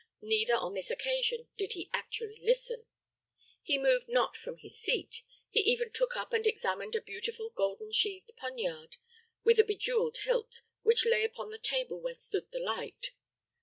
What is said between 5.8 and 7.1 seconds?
took up and examined a